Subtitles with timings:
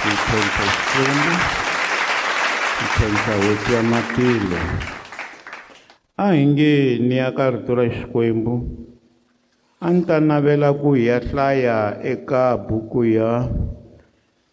[0.00, 1.32] xikwembu
[2.78, 4.60] hi khensa hosi ya matilo
[6.16, 8.54] a hi nge ni ya ka rito ra xikwembu?
[9.80, 13.48] A ni ta navela ku hi ya hlaya eka buku ya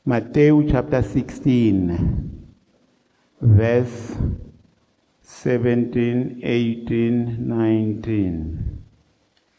[0.05, 1.95] Matewu chapter 16
[3.41, 4.15] verse
[5.23, 8.43] 17 18 19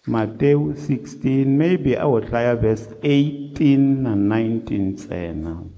[0.08, 5.77] Matewu 16 maybe a wo hlaya verse 18 na 19 ntsena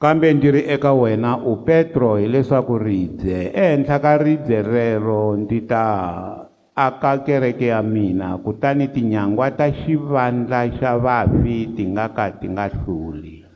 [0.00, 5.84] kambe ndzi ri eka wena u petro hileswaku ribye ehenhla ka ribye rero ndzi ta
[6.74, 12.66] aka kereke ya mina kutani tinyangwa ta xivandla xa vafi ti nga ka ti nga
[12.68, 13.46] hluli.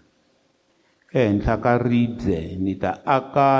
[1.10, 3.52] Ehenhla ka ribye ni ta aka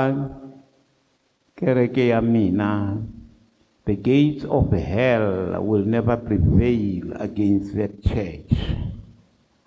[1.59, 2.95] kereke ya mina.
[3.85, 8.53] The gates of hell will never prevail against that church.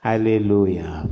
[0.01, 1.11] Haleluya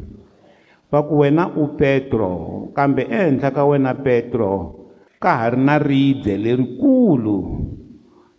[0.90, 2.30] va ku wena u petro
[2.74, 4.80] kambe ehenhla ka wena petro
[5.22, 7.38] ka ha ri na ribye lerikulu.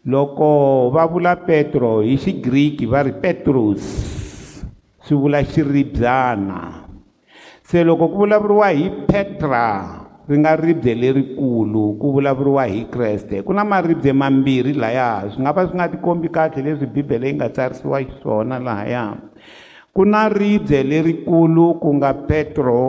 [0.01, 3.85] Loko va vula petro hi xigriki va ri petrus
[5.05, 6.89] swi vula xiribyana.
[7.63, 9.67] Se loko ku vulavuriwa hi petra
[10.27, 13.45] ri nga ribye lerikulu ku vulavuriwa hi kreste.
[13.45, 17.37] Ku na maribye mambirhi laya swi nga va swi nga tikombi kahle leswi bibele yi
[17.37, 19.21] nga tsarisiwa xiswona lahaya
[19.93, 22.81] ku na ribye lerikulu ku nga petro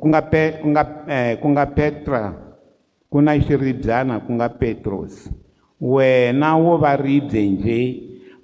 [0.00, 2.22] ku nga pe ku nga eh, ku nga petra
[3.10, 5.28] ku na xiribyana ku nga petros.
[5.80, 7.80] Wena wo va ribye njhe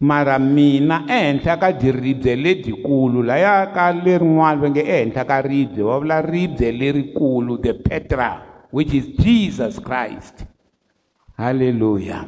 [0.01, 6.01] mara mina ehenhla ka diribye ledyikulu laya ka lerin'wana va nge ehenhla ka ribye va
[6.01, 8.41] vula ribye lerikulu the petra
[8.73, 10.45] which is jesus christ.
[11.37, 12.25] Halleluya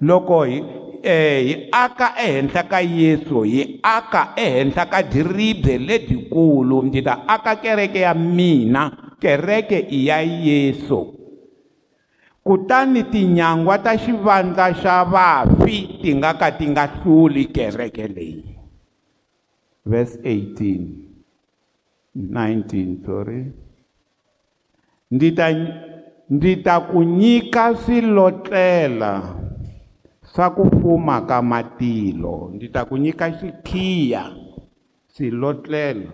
[0.00, 0.60] loko hi
[1.02, 8.00] hi aka ehenhla ka yesu hi aka ehenhla ka diribye ledyikulu ndzi ta aka kereke
[8.06, 11.18] ya mina kereke i ya yesu.
[12.42, 18.58] Kutani tinyangwa ta xivandla xa vafi ti nga ka ti nga hluli kereke leyi.
[19.86, 23.46] Verse 18 19 sorry.
[25.10, 25.46] Ndzi ta
[26.30, 29.41] ndzi ta ku nyika swilotlela
[30.34, 34.32] swa ku fuma ka matilo ndzi ta ku nyika xikhiya
[35.12, 36.08] swilotlela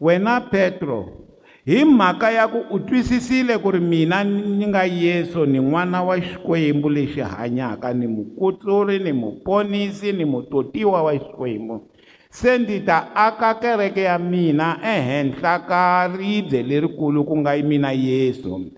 [0.00, 1.28] wena petro
[1.64, 6.20] hi mhaka ya ku u twisisile ku ri mina ni nga yesu ni n'wana wa
[6.20, 11.86] xikwembu lexi hanyaka ni mukutsuri ni muponisi ni mutotiwa wa xikwembu.
[12.30, 18.72] Se ndzi ta aka kereke ya mina ehenhla ka ribye lerikulu ku nga mina yesu.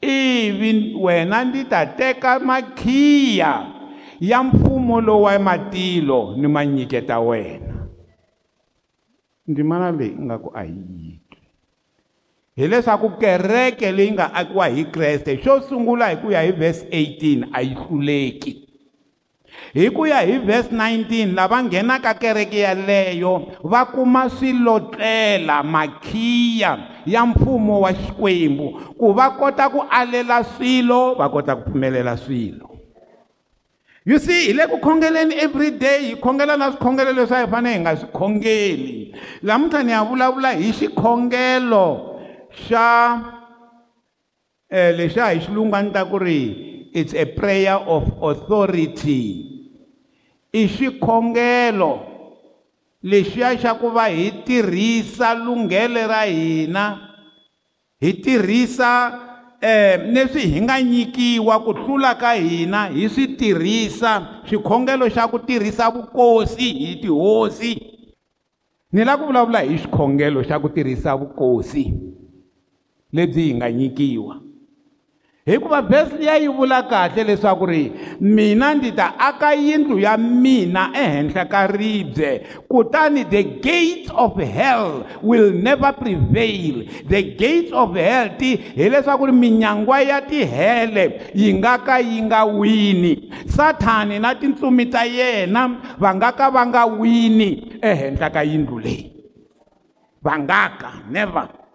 [0.00, 3.75] Ivi wena ndzi ta teka makhiya
[4.20, 7.74] ya mfumo lowu wa matilo ni ma nyiketa wena.
[9.46, 11.20] Ndzimana leyi ingaku a yi
[12.56, 17.46] hileswaku kereke leyi nga akiwa hi kreste xo sungula hi ku ya hi verse 18
[17.52, 18.62] a yi hluleki.
[19.74, 27.26] Hi ku ya hi verse 19 lava nghenaka kereke yaleyo va kuma swilotlela makhiya ya
[27.26, 28.80] mfumo wa xikwembu.
[28.98, 32.75] Ku va kota ku alela swilo va kota ku pfumelela swilo.
[34.06, 37.50] You see hi le ku khongeleni every day hi khongela na swikhongelo leswi a hi
[37.50, 41.86] fanele hi nga swi khongeli lamuntlha ni ya vulavula hi xikhongelo
[42.54, 42.86] xa
[44.70, 46.42] eh lexa hi xilungu a ni ta ku ri
[46.96, 49.52] it's a prayer of authority.
[50.54, 51.92] I xikhongelo
[53.04, 56.84] lexiya xa ku va hi tirhisa lunghele ra hina
[58.00, 59.25] hi tirhisa
[59.60, 65.38] eh leswi hi nga nyikiwa ku hlula ka hina hi swi tirhisa xikhongelo xa ku
[65.38, 67.72] tirhisa vukosi hi tihosi.
[68.92, 71.92] Ni lava ku vulavula hi xikhongelo xa ku tirhisa vukosi
[73.12, 74.45] lebyi hi nga nyikiwa.
[75.46, 80.90] Hikuva vhesi liya yi vula kahle leswaku ri mina ndzi ta aka yindlu ya mina
[80.94, 86.84] ehenhla ka ribye kutani the gates of hell will never prevail.
[87.08, 92.44] The gates of hell ti hileswaku ri minyangwa ya tihele yi nga ka yi nga
[92.44, 93.30] wini.
[93.46, 99.12] Sathani na tintsumi ta yena va nga ka va nga wini ehenhla ka yindlu leyi.
[100.22, 101.65] Va nga ka never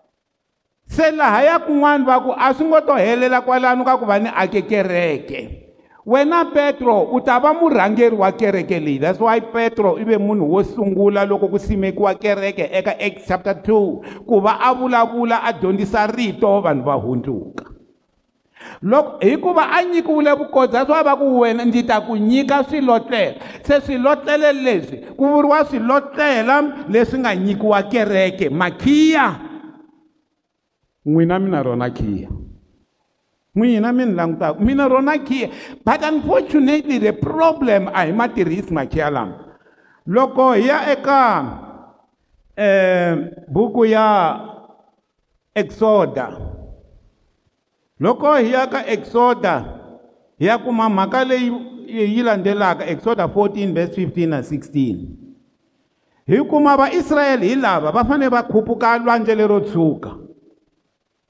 [0.91, 4.27] se lahaya kun'wana va ku a swi ngo to helela kwalano ka ku va ni
[4.27, 5.71] ake kereke.
[6.05, 8.99] Wena petro u ta va murhangeri wa kereke leyi.
[8.99, 13.53] That's why petro i ve munhu wo sungula loko ku simekiwa kereke eka acts chapter
[13.53, 17.65] 2 ku va a vulavula a dyondzisa rito vanhu va hundzuka.
[18.83, 23.35] Loko hikuva a nyikiwile vukosi that's why va ku wena ndzi ta ku nyika swilotlela
[23.63, 29.50] se swilotlele leswi ku vuriwa swilotlela leswi nga nyikiwa kereke makhiya.
[31.05, 32.29] N'wina mi na rona khiya
[33.55, 35.49] n'wina mi ni langutaka mi na rona khiya
[35.85, 39.55] but unfortunately the problem a hi ma tirhisi makhiya lama
[40.07, 41.21] loko hi ya eka
[42.57, 44.39] um buku ya
[45.55, 46.37] exoda.
[47.99, 49.65] Loko hi ya ka exoda
[50.39, 51.51] hi ya kuma mhaka leyi
[51.87, 54.97] yi landzelaka exoda 14 verse 15 na 16
[56.27, 60.09] hi kuma vaisrayele hi lava va fanele va khupuka lwandle lero tshuka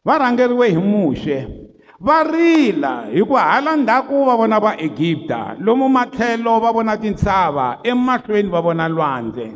[0.06, 1.38] va rhangeriwe hi muxe
[2.01, 7.80] va rila hi ku hala ndzhaku va vona va egipta lomu matlhelo va vona tintshava
[7.83, 9.48] emahlweni va vona lwandle.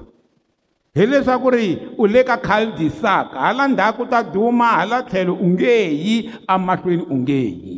[0.95, 5.75] Hileswaku ri u le ka khaldisak hala ndzhaku ta duma hala tlhelo u nge
[6.05, 7.77] yi emahlweni u nge yi.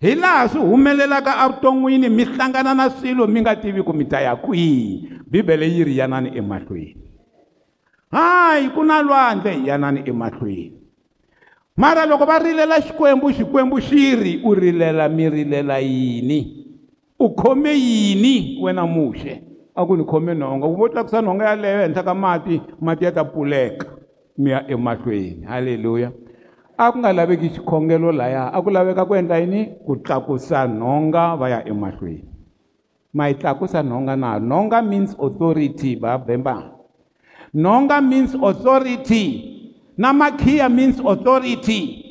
[0.00, 4.20] Hi laha swi humelelaka evuton'wini mi hlangana na swilo mi nga tivi ku mi ta
[4.20, 5.08] ya kwihi.
[5.26, 6.96] Bibele yi ri yanani emahlweni.
[8.12, 10.77] Hayi ku na lwandle hi yanani emahlweni
[11.78, 16.66] mara loko va rilela xikwembu xikwembu xi ri u rilela mi rilela yini?
[17.18, 19.42] U khome yini wena muxe?
[19.76, 20.66] A ku ni khome nhonga?
[20.66, 23.86] Ku vo tlakusa nhonga yaleyo henhla ka mati mati ya ta puleka.
[24.38, 25.46] Mi ya emahlweni.
[25.46, 26.12] Halleluya
[26.78, 28.50] a ku nga laveki xikhongelo laya?
[28.52, 29.78] A ku laveka ku endla yini?
[29.86, 32.24] Ku tlakusa nhonga va ya emahlweni.
[33.14, 34.38] Ma yi tlakusa nhonga na?
[34.38, 36.78] Nhonga means authority vabembana
[37.54, 39.57] nhonga means authority
[39.98, 42.04] na makhiya means authority.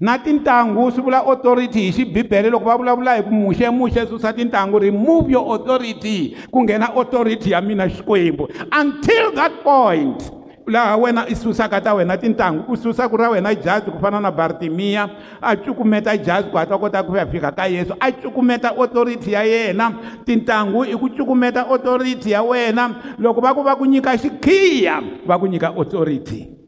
[0.00, 4.32] Na tintangu swi vula authority hi xibibele loko va vulavula hi ku muxe muxe susa
[4.32, 8.48] tintangu remove your authority ku nghena authority ya mina xikwembu.
[8.72, 10.32] Until that point
[10.66, 14.30] laha wena i susaka ta wena tintangu u susaku ra wena jazi ku fana na
[14.32, 15.10] bartimiya
[15.40, 19.44] a cukumeta jazi ku hatla kota ku ya fika ka yesu a cukumeta authority ya
[19.44, 19.92] yena
[20.26, 23.14] tintangu i ku cukumeta authority ya wena.
[23.18, 26.63] Loko va ku va ku nyika xikhiya va ku nyika authority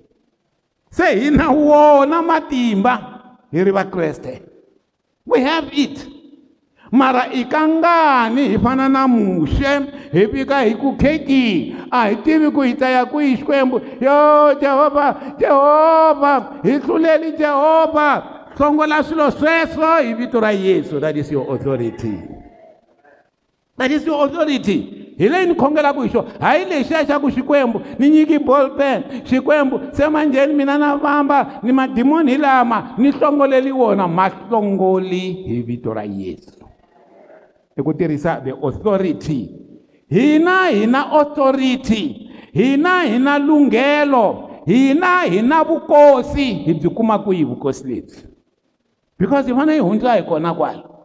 [0.96, 2.94] se hi na wona matimba.
[3.52, 4.43] Hi ri vakreste
[5.26, 6.06] we have it.
[6.93, 12.14] Mara i ka ngani hi fana na muxe hi fika hi ku kheki a hi
[12.22, 13.81] tivi ku hi ta ya kwihi xikwembu?
[14.00, 18.22] Yo jehovha jehovha hi hluleli jehovha
[18.56, 21.00] hlongola swilo sweswo hi vito ra yesu.
[21.00, 22.22] That is your authority.
[23.76, 27.80] That is your authority hi leyi ni khongelaka hi xona hayi lexiya xa ku xikwembu
[27.98, 29.02] ni nyiki ball pen.
[29.24, 34.08] Xikwembu se manjheni mina na vamba ni madimoni hi lama ni hlongoleli wona.
[34.08, 36.64] Ma hlongoli hi vito ra yesu.
[37.78, 39.48] I ku tirhisa the authority.
[40.08, 42.30] Hina hi na authority.
[42.52, 44.50] Hina hi na lunghelo.
[44.66, 46.54] Hina hi na vukosi.
[46.64, 48.22] Hi byi kuma kwihi vukosi lebyi.
[49.18, 50.95] Because hi fane hi hundza hi kona kwala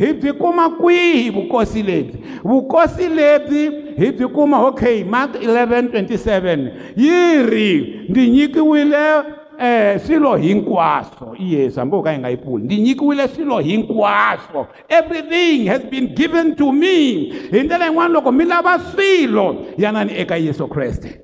[0.00, 2.14] hi byi kuma kwihi vukosi lebyi?
[2.44, 9.22] Vukosi lebyi hi byi kuma okay mark 1127 yi ri ndzi nyikiwile
[9.58, 11.36] eh swilo hinkwaswo.
[11.38, 14.66] Yesu hambi o ka hi nga yi pfuli ndzi nyikiwile swilo hinkwaswo.
[14.88, 17.32] Everything has been given to me.
[17.50, 21.20] Hi ndlela yin'wana loko mi lava swilo yanani eka yesu kreste.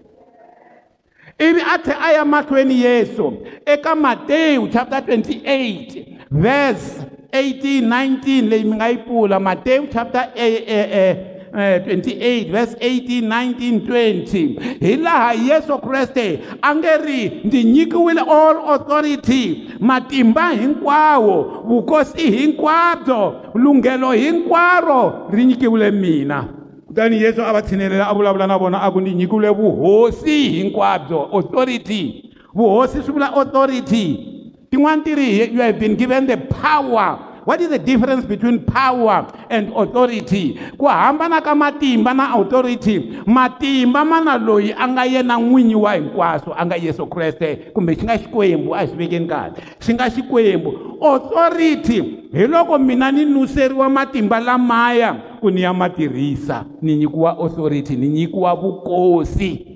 [1.39, 3.33] Ivi a tlhe a ya mahlweni yesu
[3.67, 7.03] eka matewu chapter 28 verse
[7.33, 11.17] 18 19 leyi mi nga yi pfula matewu chapter eh, eh, eh,
[11.57, 18.57] 28 verse 18 19 20 hi laha yesu kreste a nge ri ndzi nyikiwile all
[18.69, 26.45] authority matimba hinkwawo vukosi hinkwabyo lunghelo hinkwaro ri nyikiwile mina.
[26.87, 31.29] Kutani yesu a va tshinelela a vulavula na vona a ku ndzi nyikiwile vuhosi hinkwabyo
[31.33, 32.23] authority.
[32.55, 34.26] Vuhosi swi vula authority
[34.71, 37.33] tin'wana ti ri you have been given the power.
[37.47, 40.59] What is the difference between power and authority?
[40.77, 43.23] Ku hambana ka matimba na authority.
[43.23, 47.71] Matimba mana loyi a nga yena n'winyi wa hinkwaswo a nga yesu kreste.
[47.73, 52.03] Kumbe xi nga xikwembu a swi vekeni kahle xi nga xikwembu authority.
[52.33, 57.97] Hi loko mina ni nuseriwa matimba lamaya ku ni ya ma tirhisa ni nyikiwa authority
[57.97, 59.76] ni nyikiwa vukosi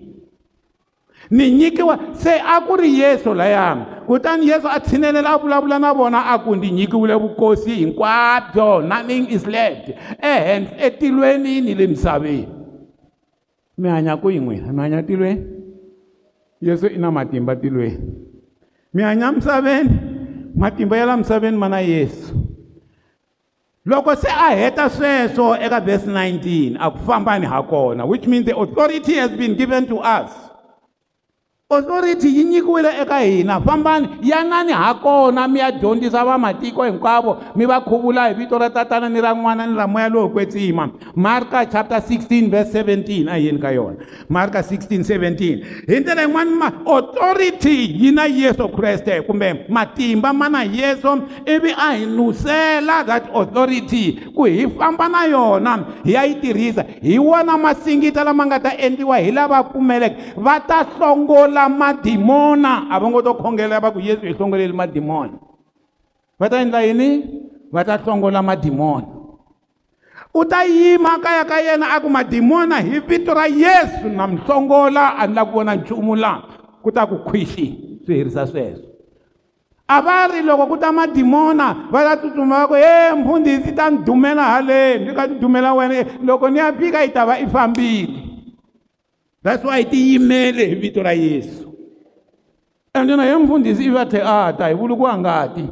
[1.30, 5.94] ni nyikiwa se a ku ri yesu layani kutani yesu a tshinelela a vulavula na
[5.94, 9.90] vona a ku ndzi nyikiwile vukosi hinkwabyo nothing is left.
[10.22, 12.48] Ehenhla etilweni ni le misaveni.
[13.78, 15.46] Mi hanya ku yi n'wina mi hanya tilweni?
[16.60, 17.98] Yesu i na matimba tilweni.
[18.94, 19.90] Mi hanya misaveni
[20.56, 22.34] matimba ya la misaveni ma na yesu.
[23.86, 28.46] Loko se a heta sweswo eka verse 19 a ku fambani ha kona which means
[28.46, 30.49] the authority has been given to us
[31.70, 33.60] authority yi nyikiwile eka hina.
[33.60, 38.70] Fambani yanani ha kona mi ya dyondzisa vamatiko hinkwavo mi va khuvula hi vito ra
[38.70, 43.38] tatana ni ra n'wana ni ra moya lowo kwetsima marka chapter 16 verse 17 a
[43.38, 43.96] yeni ka yona?
[44.28, 50.48] Marka 16 17 hi ndlela yin'wana ma authority yi na yesu kreste kumbe matimba ma
[50.48, 56.24] na yesu ivi a hi nusela that authority ku hi famba na yona hi ya
[56.24, 56.84] yi tirhisa.
[57.02, 62.86] Hi wona masingita lama nga ta endliwa hi lava pfumeleke va ta hlongola hlongola madimona
[62.90, 65.32] a va ngo to khongela va ku yesu hi hlongoleli madimona
[66.38, 67.24] va ta endla yini?
[67.72, 69.06] Va ta hlongola madimona
[70.34, 74.38] u ta yima kaya ka yena a ku madimona hi vito ra yesu na mi
[74.46, 76.42] hlongola a ni la ku vona nchumu laha
[76.82, 78.88] ku ta ku khwixi swi herisa sweswo.
[79.88, 83.90] A va ri loko ku ta madimona va ta tsutsuma va ku he mfundhisi ta
[83.90, 87.38] ni dumela haleni ni ka ti dumela wena loko ni ya fika yi ta va
[87.38, 88.29] i fambile
[89.42, 91.70] that's why ti yimele hi vito ra yesu.
[92.94, 95.68] Ende na ye mfundhisi i va the a ta hi vuli ku angati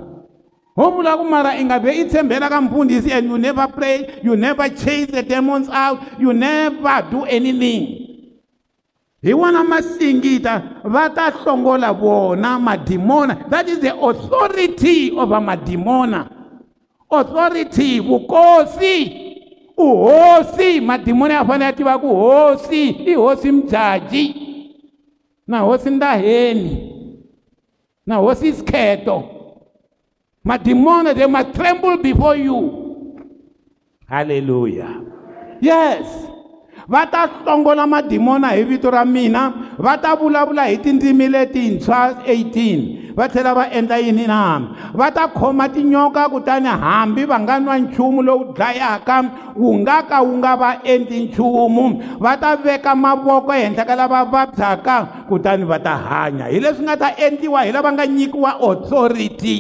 [0.77, 4.21] ho vula ku mara i nga be i tshembela ka mfundhisi and you never pray
[4.23, 8.05] you never chase the demons out you never do anything.
[9.23, 13.51] Hi wona masingita va ta hlongola vona madimona.
[13.51, 16.31] That is the authority over madimona.
[17.11, 19.28] Authority vukosi
[19.79, 24.35] uhosi madimoni ya fanele ya tiva ku hosi i hosi mjaji
[25.47, 26.93] na hosi ndaheni
[28.07, 29.25] na hosi skheto
[30.45, 32.73] madimoni they must tremble before you.
[34.07, 34.89] Halleluya
[35.61, 36.29] yes.
[36.89, 43.09] Va ta hlongola madimona hi vito ra mina va ta vulavula hi tindzimi letintshwa 18
[43.19, 44.41] va tlhela va endla yini na?
[44.95, 49.17] Va ta khoma tinyoka kutani hambi va nga nwa nchumu lowu dlayaka
[49.57, 51.85] wu nga ka wu nga va endli nchumu.
[52.21, 56.47] Va ta veka mavoko ehenhla ka lava vabyaka kutani va ta hanya.
[56.47, 59.57] Hi leswi nga ta endliwa hi lava nga nyikiwa authority.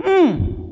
[0.00, 0.63] Hmm.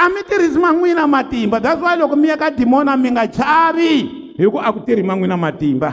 [0.00, 1.60] A mi tirhisi man'wina matimba.
[1.60, 4.36] That's why loko mi ya ka dimona mi nga chavi.
[4.38, 5.92] Hi ku a ku tirhi man'wina matimba.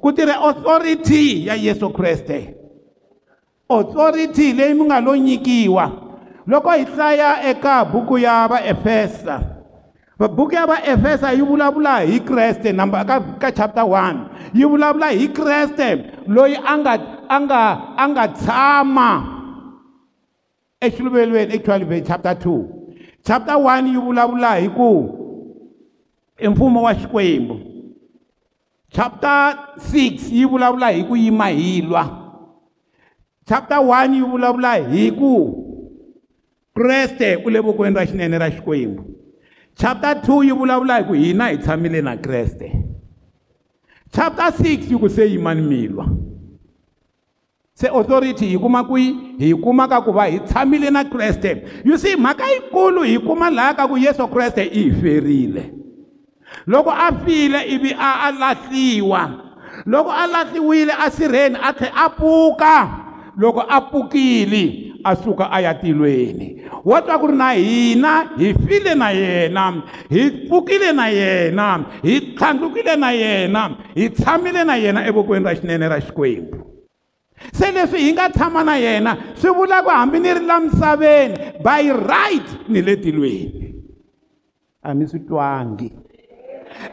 [0.00, 2.54] Ku tirhe authority ya yesu kreste.
[3.68, 5.90] Authority leyi mi nga lo nyikiwa.
[6.46, 9.56] Loko hi hlaya eka buku ya vaefesa
[10.18, 15.28] buku ya vaefesa yi vulavula hi kreste number ka ka chapter 1 yi vulavula hi
[15.28, 16.94] kreste loyi a nga
[17.28, 17.60] a nga
[17.96, 19.10] a nga tshama
[20.80, 22.85] exiluvelweni actually chapter 2
[23.26, 24.90] chapter 1 yi vulavula hi ku
[26.38, 27.60] i mfumo wa xikwembu.
[28.88, 32.04] Chapter 6 yi vulavula hi ku yima hilwa
[33.48, 35.32] chapter 1 yi vulavula hi ku
[36.74, 39.02] kreste u le vokweni ra xinene ra xikwembu.
[39.74, 42.72] Chapter 2 yi vulavula hi ku hina hi tshamile na kreste.
[44.12, 46.06] Chapter 6 yi ku se yimani milwa
[47.76, 51.84] se authority hi kuma kwihi hi kuma ka ku va hi tshamile na kreste.
[51.84, 55.72] You see mhaka yikulu hi kuma laha ka ku yesu kreste i hi ferile.
[56.66, 59.30] Loko a file ivi a a lahliwa
[59.84, 62.88] loko a lahliwile a sirheni a tlhe a pfuka
[63.36, 66.64] loko a pfukile a suka a ya tilweni.
[66.84, 72.20] Wa twa ku ri na hina hi file na yena hi pfukile na yena hi
[72.20, 76.75] tlhandlukile na yena hi tshamile na yena evokweni ra xinene ra xikwembu.
[77.52, 81.62] Se leswi hi nga tshama na yena swi vula ku hambi ni ri la misaveni
[81.62, 83.74] by right ni le tilweni.
[84.82, 85.92] A mi swi twangi.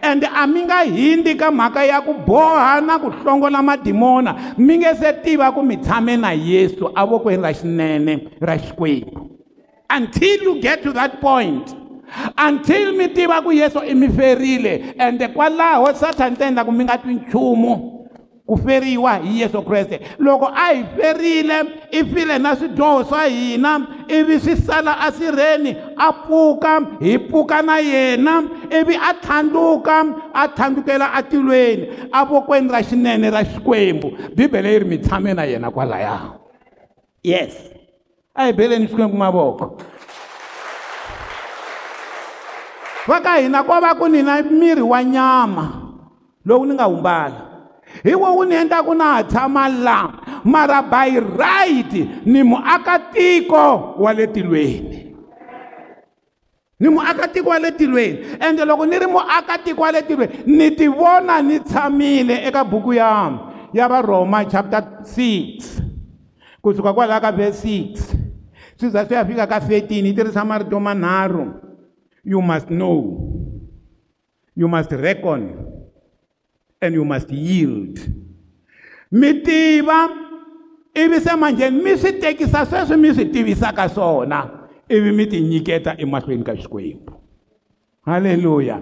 [0.01, 4.77] Ende a mi nga hindzi ka mhaka ya ku boha na ku hlongola madimona mi
[4.77, 9.29] nge se tiva ku mi tshame na yesu avokweni ra xinene ra xikwembu.
[9.89, 11.83] Until you get to that point
[12.37, 16.83] until mi tiva ku yesu i mi ferile ende kwalaho sathani ta endla ku mi
[16.83, 17.92] nga twi nchumu
[18.45, 19.99] ku feriwa hi yesu kreste.
[20.19, 26.11] Loko a hi ferile i file na swidyoho swa hina ivi swi sala asirheni a
[26.13, 31.87] pfuka hi pfuka na yena ivi a tlhandluka a tlhandlukela atilweni.
[32.11, 34.35] Avokweni ra xinene ra xikwembu.
[34.35, 36.33] Bibele yi ri mi tshame na yena kwalaya.
[37.23, 37.55] Yes.
[38.35, 39.77] A hi beleni xikwembu mavoko.
[43.07, 45.65] Va ka hina ko va ku ni na miri wa nyama
[46.45, 47.52] lowu ni nga wu mbala
[48.03, 51.93] hi wo wu ni endlaku na ha tshama la mara by right
[52.25, 55.15] ni muakatiko wa le tilweni.
[56.79, 58.19] Ni muakatiko wa le tilweni.
[58.39, 62.93] Ende loko ni ri muakatiko wa le tilweni ni ti vona ni tshamile eka buku
[62.93, 63.39] ya
[63.73, 65.81] ya varhoma chapter 6
[66.61, 67.99] kusuka kwalaha ka verse 6
[68.79, 71.53] swi za swi ya fika ka 13 yi tirhisa marito manharhu.
[72.25, 73.19] You must know.
[74.55, 75.55] You must reckon
[76.83, 77.99] and you must yield.
[79.11, 80.09] Mi tiva
[80.95, 84.49] ivi se manjheni mi swi tekisa sweswi mi swi tivisaka swona
[84.89, 87.13] ivi mi ti nyiketa emahlweni ka xikwembu
[88.05, 88.81] halleluya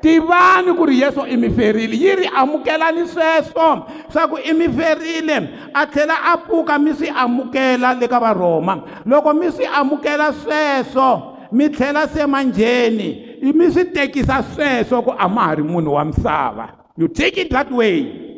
[0.00, 4.68] tivani ku ri yesu i mi ferile yi ri amukelani sweswo swa ku i mi
[4.68, 10.32] ferile a tlhela a pfuka mi swi amukela le ka varhoma loko mi swi amukela
[10.32, 15.94] sweswo mi tlhela se manjheni mi swi tekisa sweswo ku a ma ha ri munhu
[15.94, 16.68] wa misava
[17.00, 18.28] you take it that way.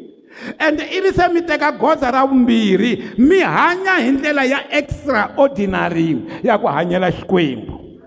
[0.58, 3.18] And ivi se mi teka goza ra vumbirhi.
[3.18, 8.00] Mi hanya hi ndlela ya extraordinary ya ku hanyela xikwembu.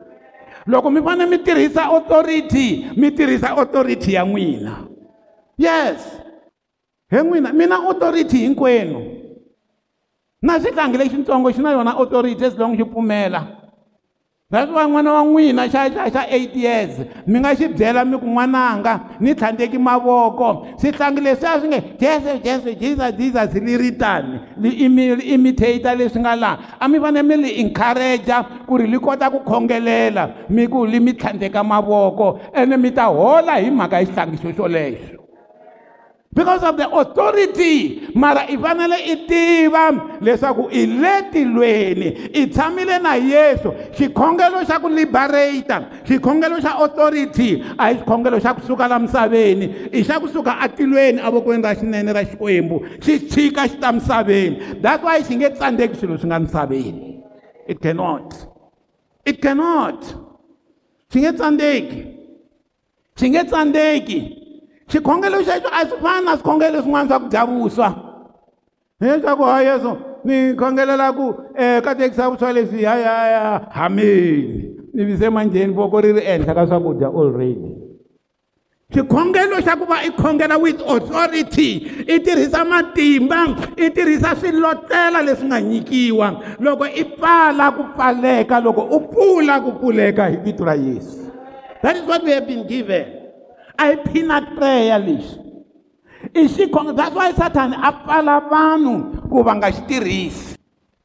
[0.67, 4.87] Loko mi fanele mi tirhisa authority mi tirhisa authority ya n'wina.
[5.57, 6.21] Yes.
[7.09, 9.11] He n'wina mina authority hinkwenu.
[10.41, 13.54] Na xihlangi lexitsongo xi na yona authority as long xi pfumela
[14.73, 18.25] why n'wana wa n'wina xa xa xa eight years mi nga xi byela mi ku
[18.25, 20.67] n'wananga ni tlhandleki mavoko.
[20.79, 26.57] Swihlangi leswiya swi nge jesu jesu jesus jesus li ritani li imitator leswi nga laha.
[26.79, 30.99] A mi fanele mi li encouragea ku ri li kota ku khongelela mi ku li
[30.99, 35.24] mi tlhandleka mavoko ene mi ta hola hi mhaka ya xihlangi xo xolexo
[36.35, 43.01] because of the authority mara i fanele i tiva leswaku i le tilweni i tshamile
[43.01, 43.71] na yesu.
[43.95, 49.89] Xikhongelo xa ku liberata xikhongelo xa authority a hi xikhongelo xa kusuka la misaveni.
[49.93, 54.81] I xa kusuka atilweni avokweni ra xinene ra xikwembu xi chika xi ta misaveni.
[54.81, 57.23] That's why xi nge tsandzeki swilo swi nga misaveni.
[57.67, 58.35] It cannot.
[59.25, 60.03] It cannot.
[61.09, 62.01] Xi nge tsandzeki
[63.15, 64.44] xi nge tsandzeki
[64.87, 67.89] xikhongelo xexo a swi fani na swikhongelo swin'wana swa ku dya vuswa
[69.01, 75.29] leswaku ha yeso ni khongelela ku um ka tekisa vuswa leswi hayaya hameni ni vise
[75.29, 77.75] manjheni voko ri ri ehenhla ka swakudya already.
[78.93, 85.45] Xikhongelo xa ku va i khongela with authority i tirhisa matimba i tirhisa swilotela leswi
[85.49, 90.73] nga nyikiwa loko i pfala ku pfaleka loko u pfula ku pfuleka hi vito ra
[90.73, 91.27] yesu.
[91.81, 93.24] That is what we have been given.
[93.77, 95.39] A hi peanut prayer lexi
[96.33, 98.93] i xikhongo that's why sathani a pfala vanhu
[99.29, 100.55] ku va nga xi tirhisi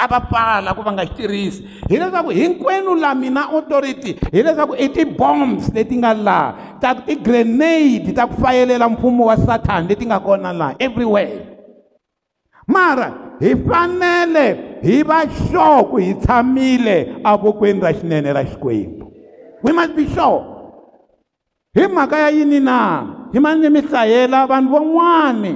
[0.00, 4.89] a va pfala ku va nga xi tirhisi hileswaku hinkwenu laha mina authority hileswaku i
[4.89, 10.52] ti-bombs leti nga laha ta ti-grenade ta ku fayelela mfumo wa sathani leti nga kona
[10.52, 11.47] laha everywhere.
[12.67, 19.06] Mara hi fanele hi va sure ku hi tshamile avokweni ra xinene ra xikwembu.
[19.63, 20.50] We must be sure
[21.75, 25.54] hi mhaka ya yini na hi mani mi hlayela vanhu van'wani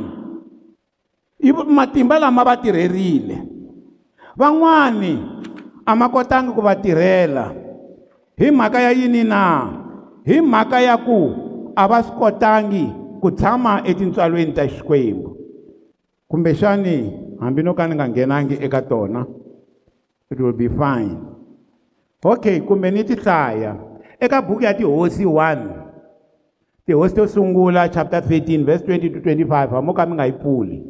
[1.52, 3.42] matimba lama va tirherile.
[4.36, 5.18] Van'wani
[5.86, 7.52] a ma kotangi ku va tirhela.
[8.38, 9.70] Hi mhaka ya yini na
[10.24, 11.32] hi mhaka ya ku
[11.76, 12.86] a va swi kotangi
[13.20, 15.36] ku tshama etintswalweni ta xikwembu.
[16.28, 19.26] Kumbexani hambi no ka ni nga nghenangi eka tona
[20.30, 21.18] it will be fine.
[22.24, 23.76] Okay kumbe ni ti hlaya.
[24.20, 25.83] Eka buku ya tihosi 1
[26.86, 30.82] tihosi to sungula chapter 13 verse 20 to 25 hamuka mi nga yi pfuli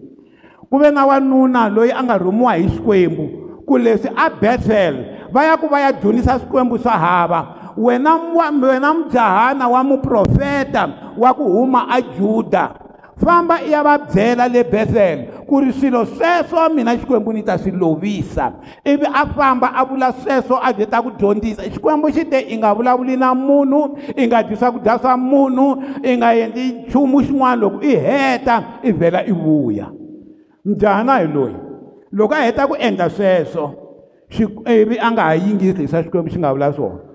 [0.71, 3.25] ku ve na wanuna loyi a nga rhumiwa hi xikwembu
[3.67, 4.95] ku leswi a bethel
[5.33, 8.15] va ya ku va ya dzunisa swikwembu swa hava wena
[8.63, 12.75] wena mujahana wa muprofeta wa ku huma a juda
[13.17, 17.59] famba i ya va byela le bethel ku ri swilo sweswo mina xikwembu ni ta
[17.59, 18.53] swi lovisa.
[18.85, 21.63] Ivi a famba a vula sweswo a byi ta ku dyondzisa.
[21.63, 26.17] Xikwembu xi te i nga vulavuli na munhu i nga dyi swakudya swa munhu i
[26.17, 29.91] nga endli nchumu xin'wana loko i heta i vhela i vuya.
[30.65, 31.57] Njhana hi loyi?
[32.13, 33.71] Loko a heta ku endla sweswo
[34.67, 37.14] ivi a nga ha yingisi hi swa xikwembu xi nga vula swona.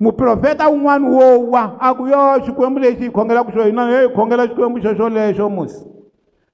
[0.00, 4.48] Muprofeta wun'wana wo wa a ku yo xikwembu lexi hi khongelaka xona hina hi khongela
[4.48, 5.84] xikwembu xexo lexo musi.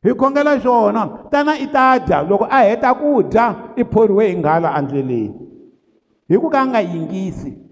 [0.04, 4.36] Hi khongela xona tana i ta dya loko a heta ku dya i phoriwe hi
[4.36, 5.34] nghala endleleni.
[6.28, 7.69] Hi ku ka a nga yingisi.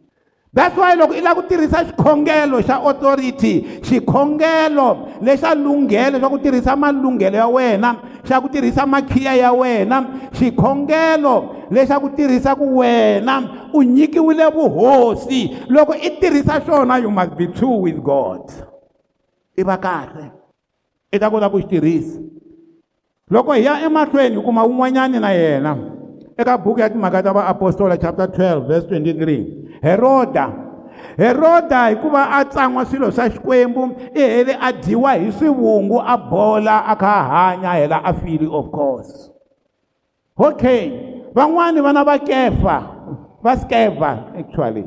[0.53, 6.39] That's why loko i lava ku tirhisa xikhongelo xa authority xikhongelo lexa lunghelo xa ku
[6.39, 12.81] tirhisa malunghelo ya wena xa ku tirhisa makhiya ya wena xikhongelo lexa ku tirhisa ku
[12.81, 15.57] wena u nyikiwile vuhosi.
[15.69, 18.49] Loko i tirhisa xona you must be true with god.
[19.57, 20.33] I va kahle.
[21.13, 22.21] I ta kota ku xi tirhisa.
[23.31, 25.98] Loko hi ya emahlweni hi kuma wun'wanyani na yena.
[26.39, 30.53] Eka buku ya timhaka ta vaapostola chapter 12 verse 23 heroda
[31.17, 36.87] heroda hikuva a tsan'wa swilo swa xikwembu i hele a dyiwa hi swivungu a bola
[36.87, 39.31] a kha a hanya hela a fili of course.
[40.39, 40.93] Okay
[41.35, 42.83] van'wani vana va kefa
[43.43, 44.87] va skeva actually.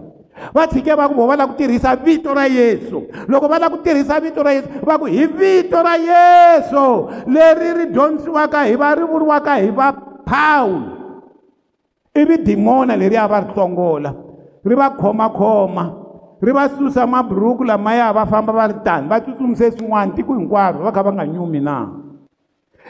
[0.55, 3.03] Va tshike va ku vo va lava ku tirhisa vito ra yesu.
[3.27, 7.75] Loko va lava ku tirhisa vito ra yesu va ku hi vito ra yesu leri
[7.75, 9.91] ri dyondzisiwaka hi va ri vuriwaka hi va
[10.23, 11.00] paul
[12.15, 14.11] ivi dimona leriya va ri hlongola
[14.65, 15.85] ri va khomakhoma
[16.41, 20.83] ri va susa maburuku lamaya va famba va ri tani va tsutsumise swin'wana tiko hinkwaro
[20.83, 21.87] va kha va nga nyumi na?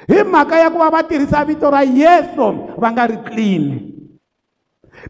[0.07, 3.65] Hi mhaka ya ku va va tirhisa vito ra yesu va nga ri clean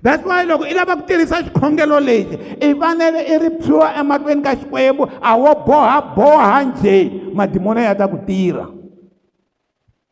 [0.04, 4.44] that's why loko i lava ku tirhisa xikhongelo lexi i fanele i ri pshiwa emahlweni
[4.44, 8.68] ka xikwembu a wo boha boha njhe madimoni ya ta ku tirha.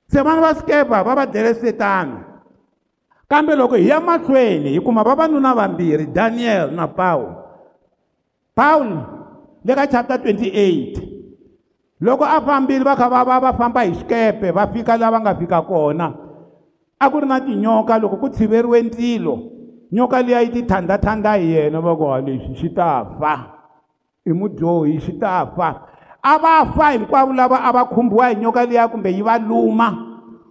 [0.07, 2.28] Se vana va sikepa va va dele setani
[3.29, 7.25] kambe loko hi ya mahlweni hi kuma vavanuna vambirhi daniel na paul.
[8.55, 8.87] Paul
[9.65, 10.97] le ka chapter 28
[12.01, 15.19] loko a fambile va kha va va va famba hi xikepe va fika laha va
[15.19, 16.13] nga fika kona.
[16.99, 19.39] A ku ri na tinyoka loko ku tshiveriwe ndzilo
[19.91, 23.61] nyoka liya yi ti thandhathanda hi yena va ku wa lexi xi ta fa.
[24.25, 25.85] I mudyohi xi ta fa.
[26.23, 30.08] A va fa hinkwavo lava a va khumbiwa hi nyoka liya kumbe yi va luma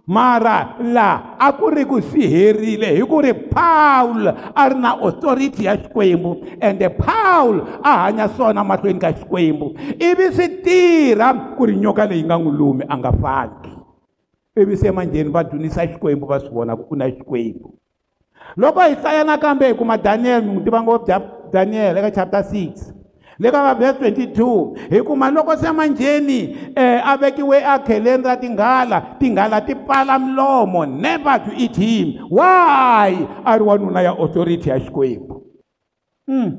[0.09, 4.97] mara laha a ku ri ku swi herile hi ku ri paul a ri na
[4.97, 9.77] authority ya xikwembu ende paul a hanya swona mahlweni ka xikwembu.
[10.01, 13.69] Ivi swi tirha ku ri nyoka leyi nga n'wi lumi a nga faki.
[14.57, 17.69] Ivi se manjheni va dzunisa xikwembu va swi vona ku ku na xikwembu.
[18.57, 21.21] Loko hi hlaya nakambe hi kuma daniel mi n'wi tiva ngopfu
[21.53, 22.98] daniel eka chapter 6
[23.39, 29.01] le ka vavhesi 22 hi kuma loko se manjheni um a vekiwe akheleni ra tinghala
[29.19, 32.27] tinghala ti pfala milomo never to eat him.
[32.29, 33.27] Why?
[33.45, 35.43] A ri wanuna ya authority ya xikwembu.
[36.27, 36.57] Mm.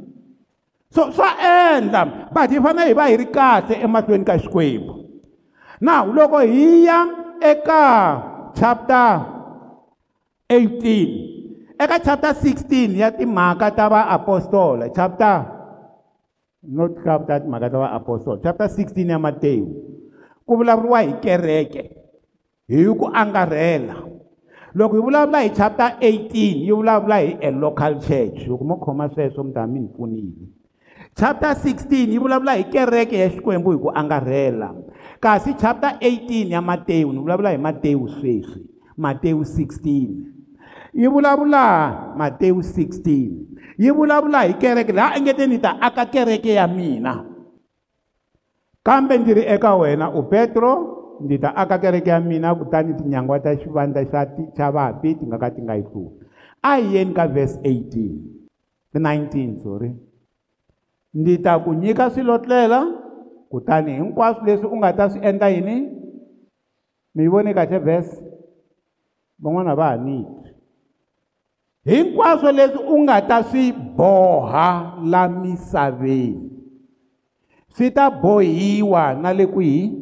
[0.90, 5.04] so swa endla but hi fanele hi va hi ri kahle emahlweni ka xikwembu.
[5.80, 7.06] Now loko hi ya
[7.40, 8.22] eka
[8.54, 9.20] chapter
[10.48, 15.59] 18 eka chapter 16 ya timhaka ta vaapostola chapter
[16.62, 19.66] not chapter timhaka ta vaapostoli chapter 16 ya matewu
[20.46, 21.82] ku vulavuriwa hi kereke
[22.68, 23.96] hi ku angarhela
[24.74, 28.46] loko hi vulavula hi chapter 18 yi vulavula hi a local church.
[28.46, 30.46] Loko mo khoma sweswo mi ta mi ni pfunile
[31.14, 34.74] chapter 16 yi vulavula hi kereke ya xikwembu hi ku angarhela
[35.20, 40.08] kasi chapter 18 ya matewu ni vulavula hi matewu sweswi matewu 16
[40.94, 43.49] yi vulavula matewu 16
[43.80, 47.24] yi vulavula hi kereke laha engeteni ta aka kereke ya mina.
[48.84, 50.72] Kambe ndzi ri eka wena u petro
[51.20, 55.38] ndzi ta aka kereke ya mina kutani tinyangwa ta xivandla xa xa vafi ti nga
[55.38, 56.20] ka ti nga yi hluli
[56.62, 59.90] a hi yeni ka vhesi 18 19 sorry.
[61.14, 62.84] Ndzi ta ku nyika swilotlela
[63.50, 65.88] kutani hinkwaswo leswi u nga ta swi endla yini?
[67.14, 68.20] Mi vone kahle vhesi
[69.40, 70.49] van'wana va hanyiki
[71.84, 76.50] hinkwaswo leswi u nga ta swi boha la misaveni.
[77.76, 79.92] Swi ta bohiwa na le kwihi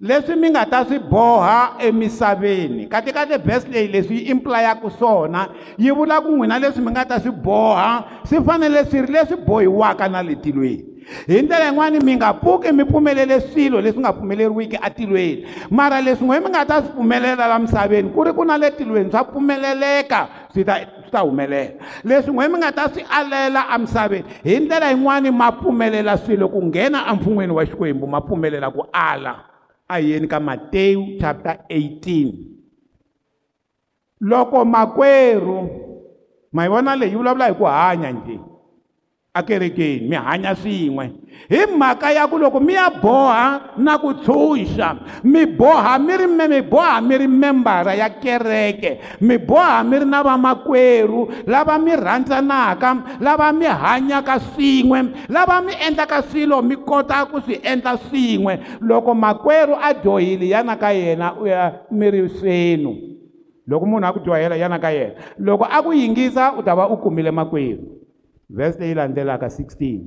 [0.00, 2.86] leswi mi nga ta swi boha emisaveni.
[2.86, 7.20] Katikati best leyi leswi yi implayaka swona yi vula ku n'wina leswi mi nga ta
[7.20, 10.36] swi boha swi fanele swi ri leswi bohiwaka na le
[11.26, 16.26] hi ndlela yin'wani mi nga pfuki mi pfumelele swilo leswi nga pfumeleriwiki atilweni mara leswi
[16.26, 19.24] n'we mi nga ta swi pfumelela la misaveni ku ri ku na le tilweni swa
[19.24, 21.70] pfumeleleka swi ta swi ta humelela.
[22.04, 26.62] Leswi n'we mi nga ta swi alela amisaveni hi ndlela yin'wani ma pfumelela swilo ku
[26.62, 29.44] nghena emfun'weni wa xikwembu ma pfumelela ku ala.
[29.88, 32.32] A yeni ka matewu chapter 18
[34.20, 35.70] loko makwerhu
[36.52, 38.38] ma yi vona leyi yi vulavula hi ku hanya njhe
[39.30, 41.06] akerekeni mi hanya swin'we
[41.46, 46.26] hi mhaka ya ku loko mi ya boha na ku tshunxa mi boha mi ri
[46.26, 48.98] mi boha mi ri membara ya kereke.
[49.22, 55.78] Mi boha mi ri na vamakwerhu lava mi rhandzanaka lava mi hanyaka swin'we lava mi
[55.78, 61.38] endlaka swilo mi kota ku swi endla swin'we loko makwerhu a dyohile yana ka yena
[61.38, 62.98] u ya mi ri swenu.
[63.70, 65.14] Loko munhu a ku dyohela yana ka yena.
[65.38, 67.99] Loko a ku yingisa u ta va u kumile makwerhu.
[68.50, 70.00] Verse leyi landzelaka 16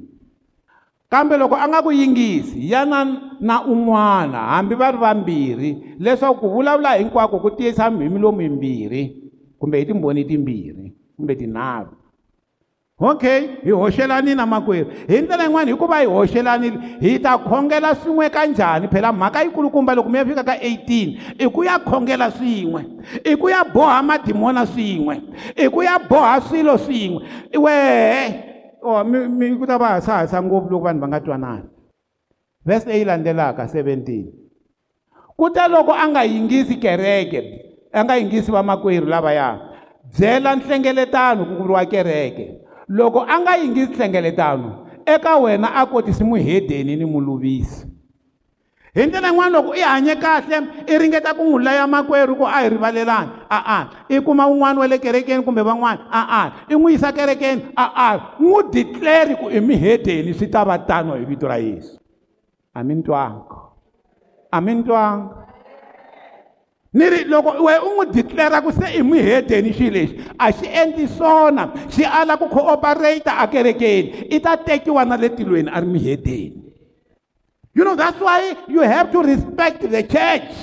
[1.10, 3.06] kambe loko a nga ku yingisi yana
[3.40, 9.04] na un'wana hambi va ri vambirhi leswaku ku vulavula hinkwako ku tiyisa hi milomu yimbirhi
[9.60, 11.96] kumbe hi timbhoni timbirhi kumbe tinharhu
[13.04, 18.30] okay hi hoxelani na makwerhu hi ndlela yin'wana hikuva hi hoxelanile hi ta khongela swin'we
[18.30, 22.86] kanjhani phela mhaka yikulukumba loko mi ya fika ka 18 i ku ya khongela swin'we.
[23.26, 25.22] I ku ya boha madimona swin'we.
[25.56, 27.22] I ku ya boha swilo swin'we
[27.58, 31.68] wehe o mi mi ku ta va hasahasa ngopfu loko vanhu va nga twanani
[32.66, 34.28] verse leyi landzelaka 17
[35.36, 37.40] ku ta loko a nga yingisi kereke
[37.92, 39.60] a nga yingisi vamakwerhu lavaya
[40.12, 46.96] byela nhlengeletano ku vuriwa kereke loko a nga yingisi hlengeletano eka wena a kotisi muhedeni
[46.96, 47.88] ni muluvisi
[48.94, 52.62] hi ndlela yin'wana loko i hanye kahle i ringeta ku n'wi laya makwerhu ku a
[52.62, 57.12] hi rivalelani a-a i kuma wun'wana wa le kerekeni kumbe van'wana a-a i n'wi yisa
[57.12, 62.00] kerekeni a-a n'wi declare ku i mihedeni swi ta va tano hi vito ra yesu.
[62.74, 63.74] A mi ntwanga
[64.52, 65.43] a mi ntwanga
[66.94, 70.68] ni ri loko we u n'wi declara ku se i mihedeni xilo lexi a xi
[70.68, 75.88] endli swona xi ala ku cooperata akerekeni i ta tekiwa na le tilweni a ri
[75.88, 76.64] mihedeni
[77.74, 80.54] you know that's why you have to respect the church.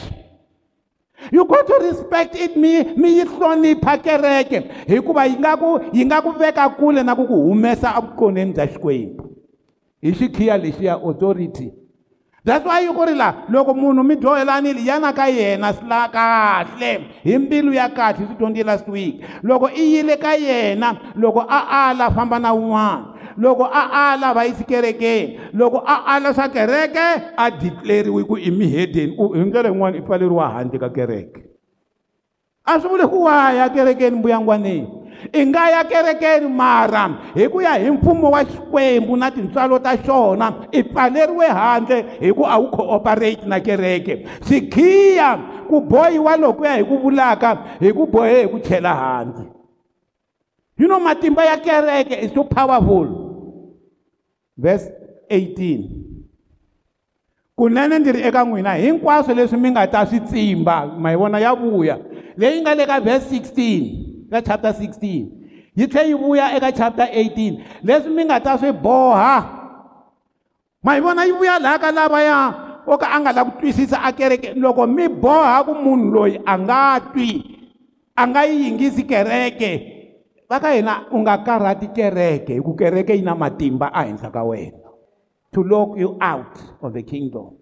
[1.33, 6.05] You got to respect it mi mi yi hlonipha kereke hikuva yi nga ku yi
[6.05, 9.37] nga ku veka kule na ku ku humesa evukoneni bya xikwembu.
[10.03, 11.73] Hi xikhiya lexiya authority
[12.45, 17.07] that's why yi ku ri la loko munhu mi dyohelanile yana ka yena la kahle.
[17.25, 19.21] Hi mbilu ya kahle swi dyondze last week.
[19.43, 23.05] Loko i yile ka yena loko a ala famba na wun'wana
[23.39, 28.51] loko a ala va yisi kerekeni loko a ala swa kereke a declariwi ku i
[28.51, 31.45] mihedeni hi ndlela yin'wana i pfaleriwa handle ka kereke.
[32.65, 35.00] A swi vuli ku waya kerekeni mbuyangwaneni
[35.33, 39.97] i nga ya kerekeni mara hi ku ya hi mfumo wa xikwembu na tintswalo ta
[39.97, 44.27] xona i pfaleriwe handle hi ku a wu cooperate na kereke.
[44.45, 49.47] Xikhiya ku bohiwa lokuya hi ku vulaka hi ku bohe hi ku chela handle.
[50.79, 53.07] You know matimba ya kereke is so powerful.
[54.57, 54.89] Verse
[55.31, 56.11] 18
[57.57, 61.39] kunene ndzi ri eka n'wina hinkwaswo leswi mi nga ta swi tsimba ma hi vona
[61.39, 61.99] ya vuya.
[62.37, 67.07] Leyi nga le ka verse 16 ka chapter 16 yi tlhe yi vuya eka chapter
[67.07, 69.37] 18 leswi mi nga ta swi boha
[70.83, 72.39] ma yi vona yi vuya laha ka lavaya
[72.87, 76.37] wo ka a nga lavi ku twisisa a kereke loko mi boha ku munhu loyi
[76.47, 77.61] a nga twi
[78.21, 79.73] a nga yi yingisi kereke.
[80.51, 84.43] Va ka hina u nga karhati kereke hi ku kereke yi na matimba ehenhla ka
[84.45, 84.91] wena.
[85.55, 87.57] To lock you out of the kingdom.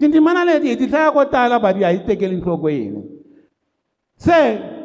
[0.00, 3.04] Tindzimana leti hi ti hlaya ko tala but a yi tekeli nhlokweni.
[4.16, 4.40] Se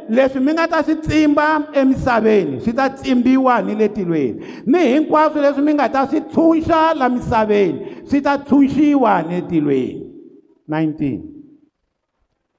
[0.09, 4.41] leswi mi nga ta swi tsimba emisaveni swi ta tsimbiwa ni le tilweni.
[4.65, 10.01] Ni hinkwaswo leswi mi nga ta swi tshunxa la misaveni swi ta tshunxiwa ni tilweni.
[10.69, 11.19] 19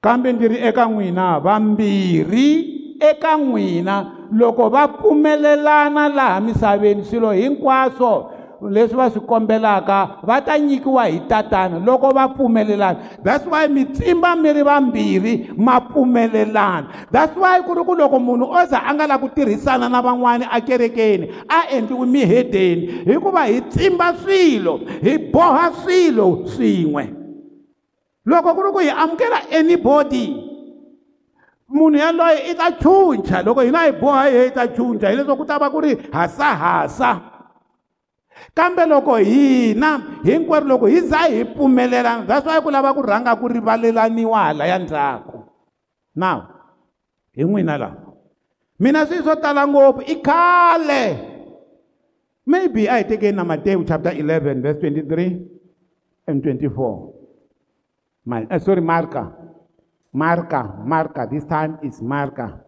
[0.01, 2.49] kambe ndzi ri eka n'wina vambirhi
[2.99, 8.31] eka n'wina loko va pfumelelana laha misaveni swilo hinkwaswo
[8.61, 13.23] leswi va swi kombelaka va ta nyikiwa hi tatana loko va pfumelelana.
[13.23, 17.11] That's why mi tsimba mi ri vambirhi ma pfumelelana.
[17.11, 20.01] That's why ku ri ku loko munhu o za a nga lavi ku tirhisana na
[20.01, 22.87] van'wani akerekeni a endliwi mihedeni.
[23.05, 27.13] Hikuva hi tsimba swilo hi boha swilo swin'we.
[28.25, 30.43] Loko ku ri ku hi amukela anybody
[31.69, 33.43] munhu yaloye i ta chuncha.
[33.43, 35.09] Loko hina hi boha hi ta chuncha.
[35.09, 37.36] Hileswaku ku ta va ku ri hasahasa.
[38.53, 43.47] Kambe loko hina hinkwerhu loko hi za hi pfumelelana why ku lava ku rhanga ku
[43.47, 45.43] rivalelaniwa hala ya ndzhaku.
[46.15, 46.41] Now
[47.35, 47.97] hi n'wina laha
[48.79, 51.03] mina swilo swo tala ngopfu i khale.
[52.45, 55.41] Maybe a hi tekeni na matewu chapter 11 verse 23
[56.27, 57.13] and 24
[58.25, 59.31] My, uh, sorry marka.
[60.13, 62.59] Marka marka this time is marka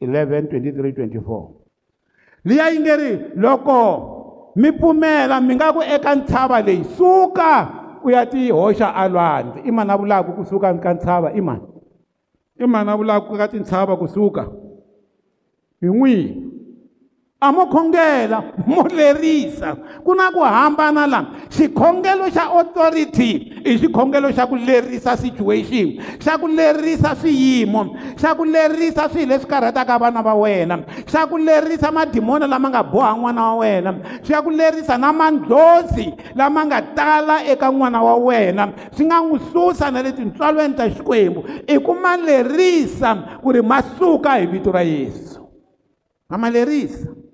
[0.00, 1.58] 11 23 24
[2.44, 3.78] liya yi nge ri loko
[4.58, 6.84] mi pfumela mi nga ku eka ntshava leyi.
[6.98, 7.52] Suka
[8.02, 9.62] u ya ti hoxa alwandle.
[9.62, 11.62] I mani a vulaka kusuka ka ntshava i mani
[12.58, 14.42] i mani a vulaka ka tintshava kusuka?
[15.80, 16.47] Hi n'wihi
[17.40, 24.34] a mo khongela mo lerisa ku na ku hambana laha xikhongelo xa authority i xikhongelo
[24.34, 30.22] xa ku lerisa situation xa ku lerisa swiyimo xa ku lerisa swilo leswi karhataka vana
[30.22, 33.90] va wena xa ku lerisa madimoni lama nga boha n'wana wa wena
[34.26, 38.72] xa ku lerisa na mandlozi lama nga tala eka n'wana wa wena.
[38.92, 41.44] Swi nga n'wi susa na le tintswalweni ta xikwembu.
[41.66, 45.42] I ku ma lerisa ku ri ma suka hi vito ra yesu.
[46.28, 47.27] Ma ma lerisa.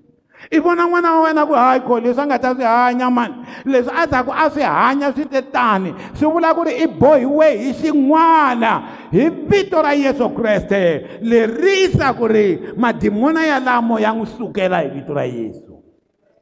[0.51, 3.35] I vona n'wana wa wena ku hayi kho leswi a nga ta swi hanya mani
[3.65, 7.47] leswi a taku a swi hanya swi te tani swi vula ku ri i bohiwe
[7.57, 8.73] hi xin'wana
[9.11, 11.19] hi vito ra yesu kreste.
[11.21, 15.83] Lerisa ku ri madimona yalamo ya n'wi sukela hi vito ra yesu.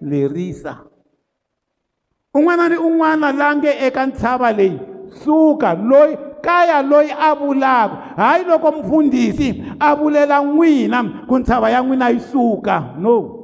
[0.02, 0.78] Lerisa.
[2.34, 4.80] Un'wana ni un'wana la nge eka ntshava leyi
[5.24, 7.96] suka loyi kaya loyi a vulaka.
[8.18, 12.96] Hayi loko mfundhisi a vulela n'wina ku ntshava ya n'wina yi suka.
[12.98, 13.43] No.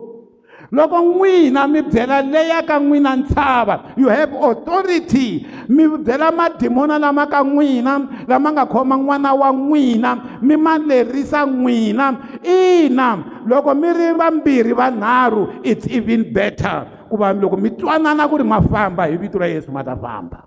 [0.71, 5.45] Loko n'wina mi byela leya ka n'wina ntshava you have authority.
[5.67, 11.45] Mi byela madimona lama ka n'wina lama nga khoma n'wana wa n'wina mi ma lerisa
[11.45, 12.39] n'wina.
[12.43, 16.85] Ina loko mi ri vambirhi vanharhu it's even better.
[17.09, 19.95] Ku va loko mi twanana ku ri ma famba hi vito ra yesu ma ta
[19.95, 20.45] famba.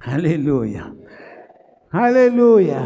[0.00, 0.92] Halleluya
[1.92, 2.80] halleluya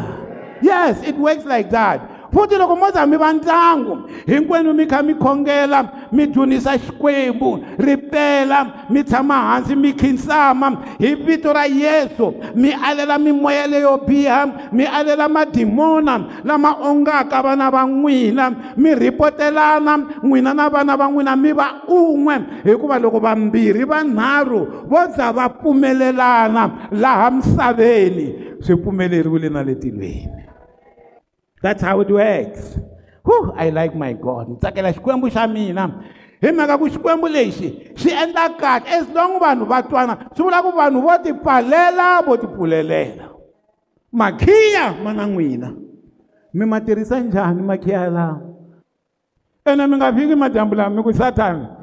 [0.63, 2.14] yes it works like that.
[2.35, 7.65] Futhi loko mo za mi va ndyangu hinkwenu mi kha mi khongela mi dzunisa xikwembu
[7.79, 14.47] ripela mi tshama hansi mi khinsama hi vito ra yesu mi alela mimoya leyo biha
[14.73, 18.75] mi alela madimona lama ongaka vana va n'wina.
[18.77, 22.65] Mi ripotelana n'wina na vana va n'wina mi va un'we.
[22.65, 30.44] Hikuva loko vambirhi vanharhu vo za va pfumelelana laha misaveni swi pfumeleriwile na le tilweni
[31.65, 32.77] that's how it works.
[33.25, 34.53] Whew, i like my god.
[34.53, 35.89] Ni tsakela xikwembu xa mina
[36.43, 38.85] hi mhaka ku xikwembu lexi xi endla kahle.
[38.85, 43.33] As long vanhu va twana swi vula ku vanhu vo ti pfalela vo ti pfulelela
[44.13, 45.73] makhiya ma na n'wina.
[46.53, 48.41] Mi ma tirhisa njhani makhiya lawa
[49.65, 51.81] ene mi nga fiki madyambu lama mi ku sathana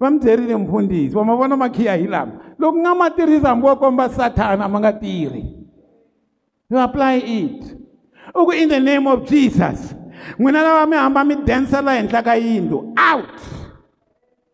[0.00, 2.32] va mi byerile mfundhisi wa ma vona makhiya hi lama.
[2.58, 5.44] Loko nga ma tirhisa hambi wo komba sathana ma nga tirhi.
[6.70, 7.87] You apply it.
[8.34, 9.94] Uku in the name of jesus.
[10.38, 13.40] N'wina lava mi hamba mi densela henhla ka yindlu out.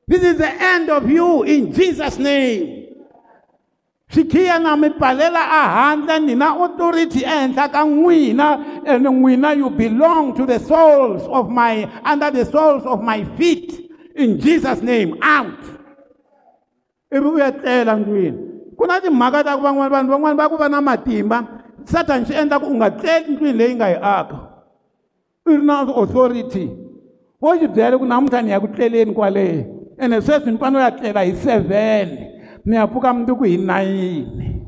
[0.07, 2.87] This is the end of you in jesus name.
[4.11, 10.35] Xikhiya na mi pfalela ahandle ni na authority ehenhla ka n'wina and n'wina you belong
[10.37, 13.91] to the souls of my under the souls of my feet.
[14.17, 15.19] In jesus name.
[15.23, 15.59] Out.
[17.15, 18.39] Ivi u ya tlela ndlwini
[18.77, 21.54] ku na timhaka ta ku van'wana vanhu van'wana va ku va na matimba
[21.85, 24.39] satan xi endla ku u nga tleli ndlwini leyi nga yi aka.
[25.47, 26.67] I ri na authority.
[27.41, 30.91] Wo xi byela ku namuntlha ni ya ku tleleni kwaleyo ene sweswi ni fanele ya
[30.91, 32.09] tlela hi seven
[32.65, 34.67] ni ya pfuka mundzuku hi nayini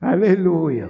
[0.00, 0.88] halleluya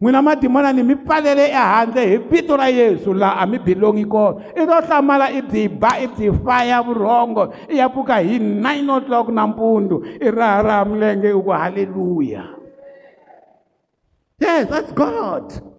[0.00, 4.40] n'wina madimona ni mi pfalele ehandle hi vito ra yesu laha a mi bilongi kona.
[4.56, 8.90] I to hlamala i byi ba i byi faya vurhongo i ya pfuka hi nine
[8.90, 12.44] o'clock nampundzu i raha raha milenge i ku halleluya
[14.40, 15.74] yes that's god.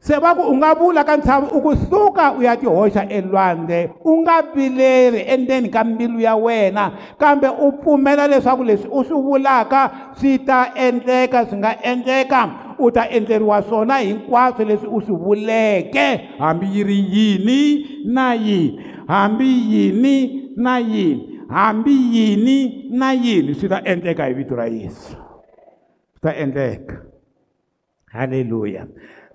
[0.00, 3.92] Se va ku u nga vula ka ntshava u kusuka u ya ti hoxa elwandle
[4.00, 6.92] u nga vileri endzeni ka mbilu ya wena.
[7.20, 12.48] Kambe u pfumela leswaku leswi u swi vulaka swi ta endleka swi nga endleka.
[12.78, 16.06] U ta endleriwa swona hinkwaswo leswi u swi vuleke
[16.38, 17.60] hambi yi ri yini
[18.04, 18.80] na yini?
[19.06, 20.16] Hambi yini
[20.56, 21.44] na yini?
[21.48, 23.54] Hambi yini na yini?
[23.54, 25.12] Swi ta endleka hi vito ra yesu.
[25.12, 27.09] Swi ta endleka.
[28.12, 28.86] Halleluya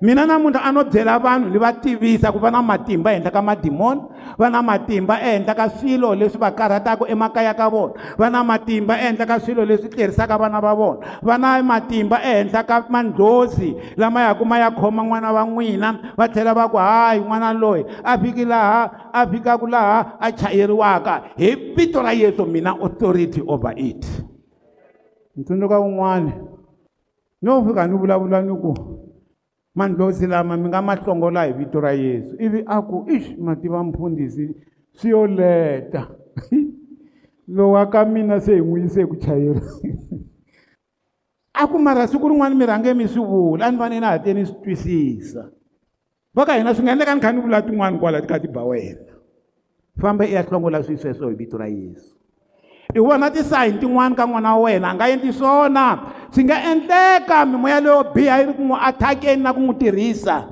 [0.02, 3.42] mina namuntlha a no byela vanhu ni va tivisa ku va na matimba ehenhla ka
[3.42, 4.02] madimoni
[4.36, 9.00] va na matimba ehenhla ka swilo leswi va karhataka emakaya ka vona va na matimba
[9.00, 14.28] ehenhla ka swilo leswi tlerisaka vana va vona va na matimba ehenhla ka mandlozi lama
[14.28, 18.20] yaku ma ya khoma n'wana wa n'wina va tlhela va ku hayi n'wana loyi a
[18.20, 21.40] fiki laha a fikaka laha a chayeriwaka.
[21.40, 24.04] Hi vito ra yesu mina authority over it.
[25.36, 26.55] Ni tsundzuka wun'wana
[27.45, 28.73] no fika ni vulavula ni ku
[29.75, 32.36] mandlozi lama mi nga ma hlongola hi vito ra yesu.
[32.39, 34.49] Ivi a ku ix ma tiva mfundhisi
[34.97, 36.10] swi yo leta
[37.47, 39.62] lowa ka mina se hi n'wi yise ku chayela
[41.53, 44.19] a ku mara siku rin'wana mi rhange mi swi vula a ni fanele na ha
[44.19, 45.51] te ni swi twisisa
[46.34, 48.47] va ka hina swi nga endleka ni kha ni vula tin'wana kwala ti kha ti
[48.47, 49.13] ba wena.
[50.01, 52.17] Famba i ya hlongola swilo sweswo hi vito ra yesu.
[52.95, 55.99] I vona tisayini tin'wana ka n'wana wa wena a nga endli swona.
[56.31, 60.47] Swi nga endleka mimoya leyo biha yi ri ku n'wi athakeni na ku n'wi tirhisa.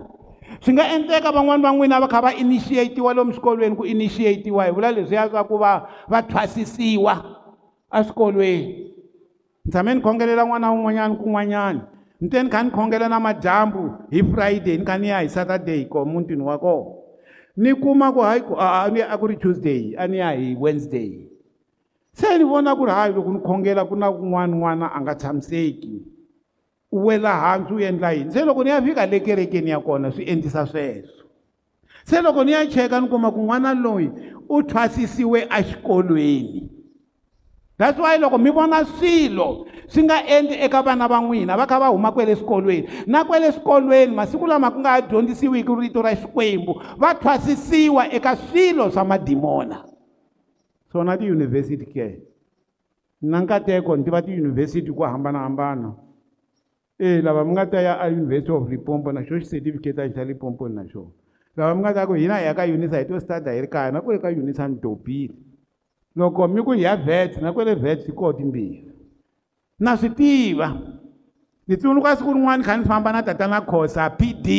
[0.59, 4.71] Swi nga endleka van'wani va n'wina va kha va initiatiwa lomu swikolweni ku initiatiwa hi
[4.71, 7.15] vula leswiya swa ku va va thwasisiwa
[7.95, 8.91] eswikolweni.
[9.65, 11.87] Ni tshame ni khongelela n'wana wun'wanyana kun'wanyana
[12.23, 15.29] ni te ni kha ni khongela na madyambu hi friday ni kha ni ya hi
[15.29, 16.91] saturday ko mutini wa kona
[17.57, 21.32] ni kuma ku hayi ku a a ku ri tuesday a ni ya hi wednesday
[22.13, 25.15] se ni vona ku ri hayi loko ni khongela ku na kun'wana n'wana a nga
[25.15, 26.01] tshamiseki
[26.91, 28.31] u wela hansi u endla yini?
[28.31, 31.25] Se loko ni ya fika le kerekeni ya kona swi endlisa sweswo.
[32.05, 34.11] Se loko ni ya cheka ni kuma ku n'wana loyi
[34.49, 36.69] u thwasisiwe exikolweni
[37.77, 41.79] that's why loko mi vona swilo swi nga endli eka vana va n'wina va kha
[41.79, 46.81] va huma kwele swikolweni na kwele swikolweni masiku lama ku nga dyondzisiwiki rito ra xikwembu
[46.97, 49.83] va thwasisiwa eka swilo swa madimona
[50.93, 52.21] swona tiyunivhesiti ke.
[53.21, 55.95] Na nkateko ni tiva tiyunivhesiti ku hambanahambana
[56.99, 60.23] e lava mi nga ta ya a university of limpopo na xo xi certificate xa
[60.23, 61.09] limpopo na xona
[61.57, 63.67] lava mi nga ta ku hina hi ya ka unisa hi to studa hi ri
[63.67, 65.33] kaya na kwele ka unisa ni dobile
[66.15, 68.85] loko mi ku hi ya vet na kwele vet hi koho timbirhi
[69.79, 70.77] na swi tiva
[71.67, 74.49] ni tsundzuka siku rin'wana kha ni famba na tatana khosa p d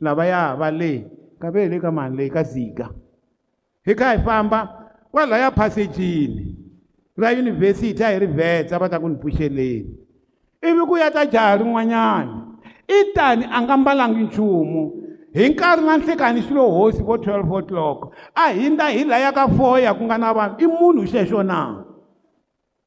[0.00, 1.04] lavaya va le.
[1.40, 2.90] Kambe hi le ka mani leyi ka zika.
[3.86, 4.81] Hi kha hi famba
[5.12, 6.56] kwalaya phasejini
[7.16, 9.92] ra yunivhesiti a hi ri vetsa va ta ku ni pfuxeleni
[10.62, 12.52] ivi ku ya ta jaha rin'wanyana
[12.88, 15.02] i tani a nga mbalangi nchumu.
[15.32, 19.94] Hi nkarhi na nhlekani xilo hosi vo 12 o'clock a hindza hi laya ka foya
[19.94, 21.84] ku nga na vanhu i munhu xexo na?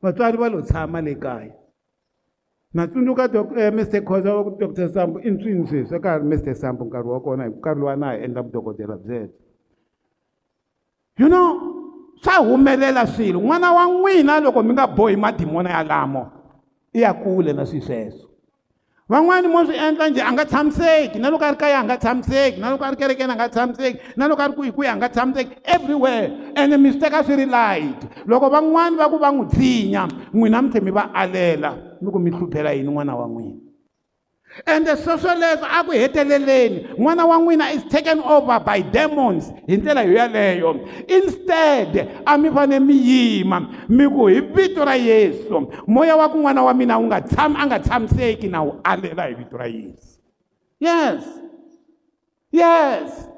[0.01, 1.53] Vatswari va lo tshama le kaya.
[2.73, 3.27] Na tsundzuka
[3.71, 7.43] mr ku dr sambo i nswini sweswi ka ha ri mr sambo nkarhi wa kona
[7.43, 9.33] hi nkarhi lowa na ha endla vudokodela byebyo.
[11.17, 11.74] You know
[12.23, 13.39] swa humelela swilo.
[13.39, 16.31] N'wana wa n'wina loko mi nga bohi madimona yalamo
[16.93, 18.29] i ya kule na swilo sweswo.
[19.09, 21.19] Van'wani mo swi endla njhe a nga tshamiseki.
[21.19, 22.59] Na loko a ri kaya a nga tshamiseki.
[22.59, 23.99] Na loko a ri kerekeni a nga tshamiseki.
[24.17, 25.55] Na loko a ri kwihi kwihi a nga tshamiseki.
[25.63, 26.31] Everywhere.
[26.55, 28.01] Ene mi swi teka swi ri light.
[28.25, 32.19] Loko van'wani va ku va n'wi tshinya n'wina mi tlhe mi va alela mi ku
[32.19, 33.64] mi hluphela yini n'wana wa n'wina
[34.65, 39.51] ende sweswoleswo a ku heteleleni n'wana wa n'wina is taken over by demons.
[39.67, 44.95] Hi ndlela yo yaleyo instead a mi fane mi yima mi ku hi vito ra
[44.95, 45.67] yesu.
[45.87, 49.27] Moya wa ku n'wana wa mina wu nga tshami a nga tshamiseki na wu alela
[49.27, 50.19] hi vito ra yesu.
[50.79, 51.23] Yes.
[52.51, 53.34] Yes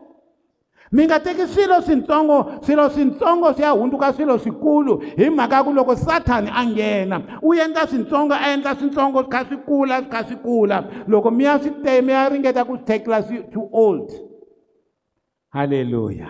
[0.91, 5.63] mi nga teki swilo swintsongo swilo swintsongo swi ya hundzuka swilo swikulu hi mhaka ya
[5.63, 9.99] ku loko sathani a nghena u endla swintsongo a endla swintsongo swi kha swi kula
[9.99, 13.23] swi kha swi kula loko mi ya swi te mi ya ringeta ku swi tekela
[13.23, 14.11] swi too old.
[15.49, 16.27] Halleluya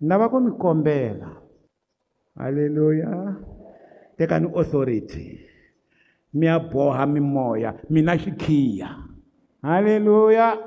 [0.00, 1.28] ni lava ku mi kombela
[2.36, 3.34] halleluya
[4.18, 5.40] tekani authority.
[6.34, 8.88] Mi ya boha mimoya mina xikhiya
[9.62, 10.58] halleluya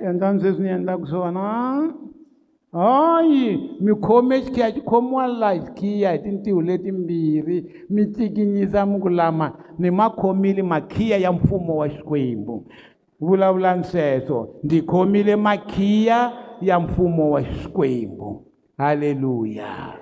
[0.00, 1.92] endlani sweswi ni endlaka swona
[2.72, 9.08] hayi mi khome xikhiya xi khomiwa laha xikhiya hi tintiho letimbirhi mi tsikinyisa mi ku
[9.08, 12.66] lama ni ma khomile makhiya ya mfumo wa xikwembu.
[13.20, 18.46] Vulavulani sweswo ndzi khomile makhiya ya mfumo wa xikwembu.
[18.78, 19.94] Halleluya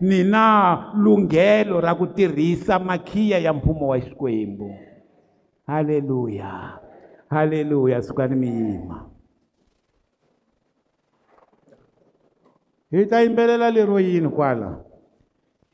[0.00, 4.70] ni na lunghelo ra ku tirhisa makhiya ya mfumo wa xikwembu.
[5.66, 6.78] Halleluya
[7.30, 9.07] halleluya sukani mi yima
[12.90, 14.80] hi ta yimbelela lero yini kwala?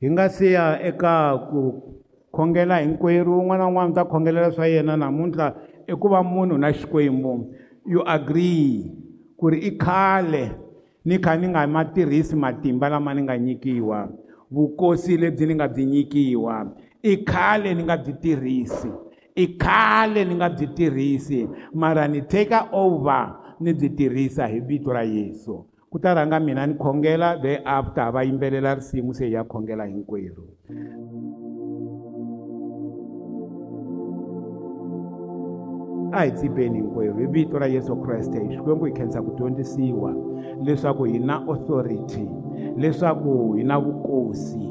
[0.01, 1.61] Hi nga siya eka ku
[2.33, 5.55] khongela hinkwerhu un'wana na un'wana ta khongelela swa yena namuntlha
[5.87, 7.55] i ku va munhu na xikwembu.
[7.87, 8.91] You agree
[9.39, 10.59] ku ri i khale
[11.05, 14.09] ni kha ni nga ma tirhisi matimba lama ni nga nyikiwa?
[14.51, 16.75] Vukosi lebyi ni nga byi nyikiwa?
[17.03, 18.91] I khale ni nga byi tirhisi.
[19.37, 21.47] I khale ni nga byi tirhisi.
[21.75, 25.63] Mara ni take over ni byi tirhisa hi vito ra yesu
[25.95, 30.43] ku ta rhanga mina ni khongela the after va yimbelela risimu se ya khongela hinkwerhu
[36.13, 40.11] a hi tsipeni hinkwerhu hi vito ra yesu kreste hi xikwembu hi khensa ku dyondzisiwa
[40.65, 42.27] leswaku hi na authority
[42.77, 44.67] leswaku hi na vukosi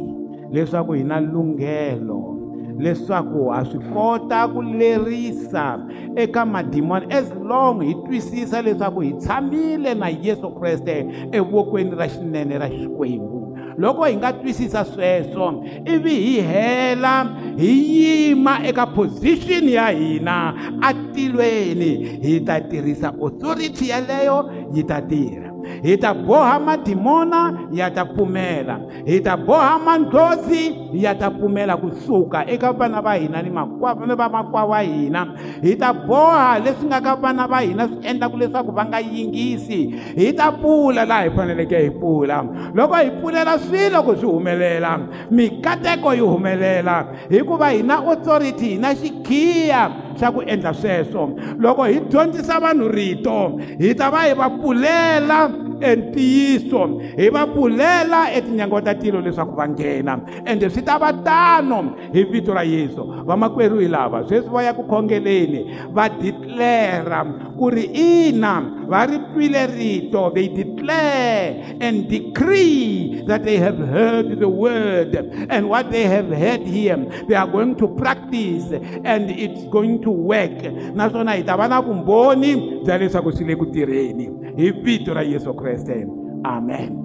[0.51, 2.32] leswaku hi na lunghelo
[2.79, 5.79] leswaku ha swi kota ku lerisa
[6.15, 12.57] eka madimoni as long hi twisisa leswaku hi tshamile na yesu kreste evokweni ra xinene
[12.57, 13.43] ra xikwembu.
[13.77, 17.25] Loko hi nga twisisa sweswo ivi hi hela
[17.57, 25.01] hi yima eka position ya hina a tilweni hi ta tirhisa authority yaleyo yi ta
[25.01, 25.52] tirha.
[25.83, 32.45] Hi ta boha madimona ya ta pfumela hi ta boha mandlhozi ya ta pfumela kusuka
[32.47, 35.27] eka vana va hina ni makwavo va makwavo wa hina.
[35.61, 39.93] Hi ta boha leswi nga ka vana va hina swi endlaku leswaku va nga yingisi.
[40.17, 42.43] Hi ta pfula laha hi faneleke hi pfula
[42.73, 44.99] loko hi pfulela swilo ku swi humelela
[45.31, 47.07] mikateko yi humelela.
[47.29, 51.33] Hikuva hi na authority hi na xikhiya xa ku endla sweswo.
[51.59, 55.39] Loko hi dyondzisa vanhu rito hi ta va hi va pfulela
[55.83, 60.19] entiyiso hi va pfulela etinyango ta tilo leswaku va nghena.
[60.45, 63.03] Ende swi ta va tano hi vito ra yesu.
[63.27, 67.23] Vamakwerhu hi lava sweswi va ya ku khongeleni va declara
[67.57, 74.39] ku ri ina va ri twile rito they declare and decree that they have heard
[74.39, 75.15] the word.
[75.49, 76.97] And what they have heard here
[77.27, 78.71] they are going to practice
[79.03, 80.63] and it's going to work.
[80.95, 84.29] Naswona hi ta va na vumbhoni bya leswaku swi le ku tirheni.
[84.57, 86.05] Hi vito ra yesu kreste.
[86.43, 87.02] Amen